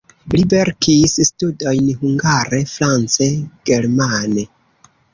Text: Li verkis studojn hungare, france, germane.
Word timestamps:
Li 0.35 0.39
verkis 0.53 1.13
studojn 1.29 1.85
hungare, 2.01 2.65
france, 2.75 3.31
germane. 3.73 4.51